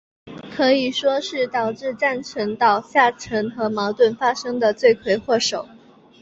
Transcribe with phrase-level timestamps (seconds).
[0.55, 5.67] 可以说是导致战神岛下沉和矛盾发生的罪魁祸首。